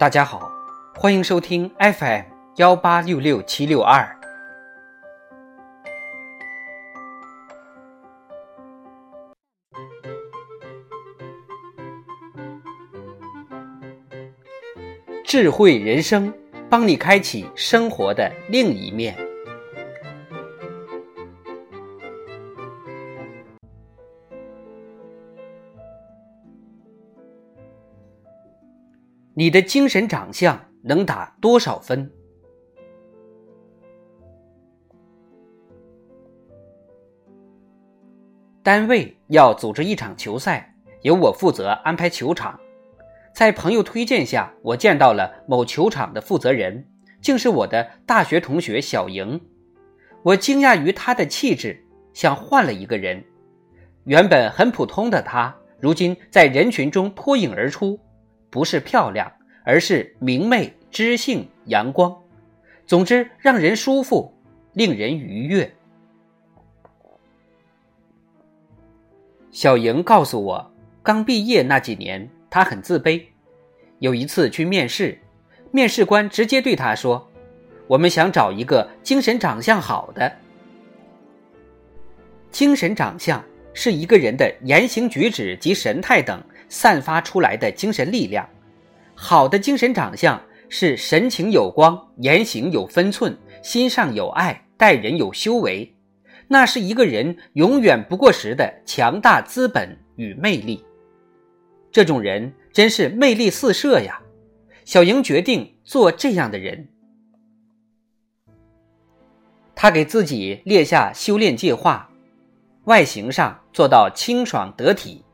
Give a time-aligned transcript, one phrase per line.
[0.00, 0.50] 大家好，
[0.94, 2.22] 欢迎收听 FM
[2.56, 4.18] 幺八六六七六二。
[15.22, 16.32] 智慧人生，
[16.70, 19.29] 帮你开启生活的另一面。
[29.40, 32.12] 你的精神长相能打多少分？
[38.62, 42.60] 单位要组织一场球赛，由我负责安排球场。
[43.34, 46.86] 在朋友推荐下，我见到了某球场的负责人，
[47.22, 49.40] 竟是我的大学同学小莹。
[50.22, 51.82] 我惊讶于她的气质，
[52.12, 53.24] 像换了一个人。
[54.04, 57.98] 原本很普通的她，如今在人群中脱颖而出。
[58.50, 59.32] 不是漂亮，
[59.64, 62.14] 而是明媚、知性、阳光，
[62.84, 64.34] 总之让人舒服，
[64.72, 65.72] 令人愉悦。
[69.52, 73.22] 小莹告诉我，刚毕业那几年，她很自卑。
[73.98, 75.18] 有一次去面试，
[75.70, 77.30] 面试官直接对她说
[77.86, 80.32] ：“我们想找一个精神长相好的。
[82.50, 88.48] 精神长相是一个人的言行举止及神态等。”散发出来的精神力量，
[89.14, 90.40] 好的精神长相
[90.70, 95.94] 是神情有光，言行有分寸，心上有爱，待人有修为，
[96.48, 100.82] 那是一个人永远不过时的强大资本与魅力。
[101.92, 104.22] 这种人真是魅力四射呀！
[104.84, 106.88] 小莹决定做这样的人。
[109.74, 112.10] 他给自己列下修炼计划，
[112.84, 115.24] 外形上做到清爽得体。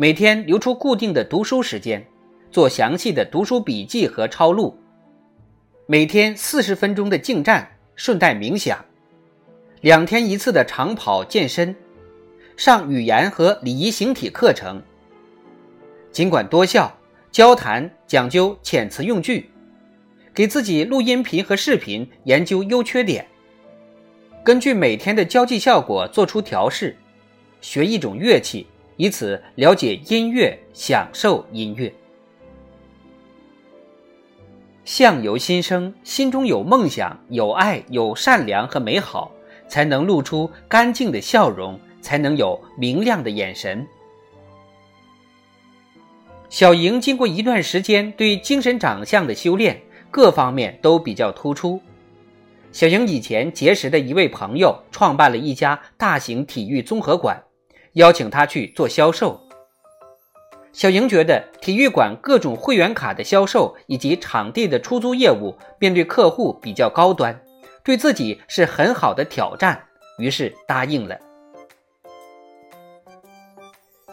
[0.00, 2.06] 每天留出固定的读书时间，
[2.52, 4.78] 做详细的读书笔记和抄录。
[5.86, 8.78] 每天四十分钟的静站，顺带冥想。
[9.80, 11.74] 两天一次的长跑健身，
[12.56, 14.80] 上语言和礼仪形体课程。
[16.12, 16.96] 尽管多笑，
[17.32, 19.50] 交谈讲究遣词用句，
[20.32, 23.26] 给自己录音频和视频，研究优缺点。
[24.44, 26.96] 根据每天的交际效果做出调试，
[27.60, 28.64] 学一种乐器。
[28.98, 31.92] 以此了解音乐，享受音乐。
[34.84, 39.30] 相由心生，心中有梦想、有爱、有善良和美好，
[39.68, 43.86] 才能露出干净的笑容，才能有明亮的眼神。
[46.48, 49.80] 小莹经过一段时间对精神长相的修炼，
[50.10, 51.80] 各方面都比较突出。
[52.72, 57.40] 小莹以前结识的一位朋友，创办了一家大型体育综合馆。
[57.94, 59.40] 邀请他去做销售。
[60.72, 67.40] 小莹觉得体育馆各种会员卡的销售以及场地的出租业务，面对客户比较高端，
[67.82, 69.82] 对自己是很好的挑战，
[70.18, 71.18] 于是答应了。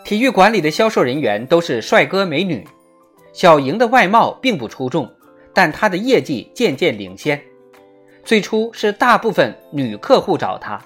[0.03, 2.66] 体育馆里的销售人员都是帅哥美女，
[3.34, 5.12] 小莹的外貌并不出众，
[5.53, 7.40] 但她的业绩渐渐领先。
[8.24, 10.81] 最初是大部分女客户找她，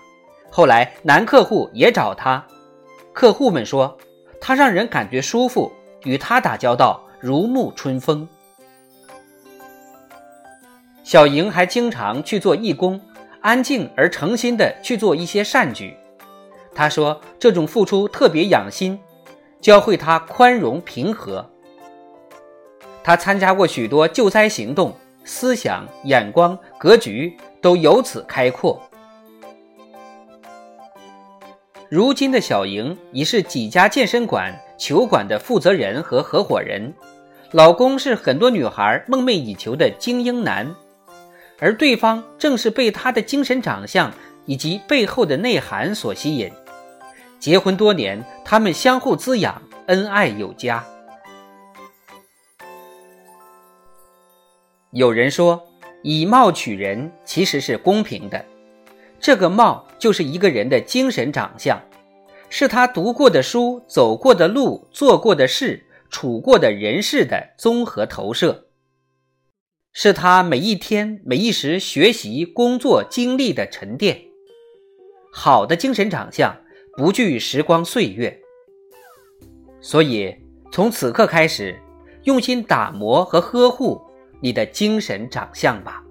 [0.50, 2.46] 后来男客户也找她。
[3.14, 3.98] 客户们说，
[4.40, 5.72] 他让人感觉舒服，
[6.04, 8.28] 与他打交道如沐春风。
[11.04, 13.02] 小莹还经常去做义工，
[13.42, 15.96] 安静而诚心的去做一些善举。
[16.74, 18.98] 她说，这种付出特别养心，
[19.60, 21.50] 教会她宽容平和。
[23.04, 24.96] 她参加过许多救灾行动，
[25.26, 28.82] 思想、眼光、格局都由此开阔。
[31.90, 36.94] 如今的小莹已是几家健身馆、球馆的负责人和合伙人，
[37.52, 40.76] 老公是很多女孩梦寐以求的精英男，
[41.58, 44.14] 而对方正是被他的精神长相
[44.46, 46.52] 以及背后的内涵所吸引。
[47.40, 50.86] 结婚多年，他们相互滋养，恩爱有加。
[54.92, 55.60] 有人说，
[56.04, 58.46] 以貌取人其实是公平的。
[59.22, 61.80] 这个貌就是一个人的精神长相，
[62.50, 68.68] 是他读过的书、走过的路、做过的事、处过的人事的综合投射，
[69.92, 74.22] 是他每一天每一时学习、工作经历的沉淀。
[75.32, 76.56] 好的精神长相
[76.98, 78.40] 不惧时光岁月，
[79.82, 80.36] 所以
[80.72, 81.80] 从此刻开始，
[82.24, 84.02] 用心打磨和呵护
[84.42, 86.04] 你的精神长相吧。